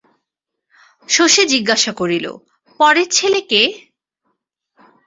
[1.07, 2.25] শশী জিজ্ঞাসা করিল,
[2.79, 3.63] পরের ছেলে কে?